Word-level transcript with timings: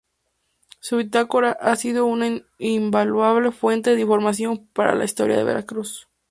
Su 0.79 0.97
bitácora 0.97 1.51
ha 1.51 1.75
sido 1.75 2.07
una 2.07 2.41
invaluable 2.57 3.51
fuente 3.51 3.93
de 3.93 4.01
información 4.01 4.65
para 4.73 4.95
la 4.95 5.05
historia 5.05 5.37
de 5.37 5.43
Veracruz. 5.43 6.07